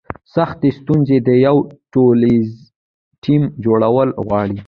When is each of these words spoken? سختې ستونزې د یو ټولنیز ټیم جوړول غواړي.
سختې 0.35 0.69
ستونزې 0.79 1.17
د 1.27 1.29
یو 1.45 1.57
ټولنیز 1.93 2.47
ټیم 3.23 3.41
جوړول 3.63 4.09
غواړي. 4.25 4.59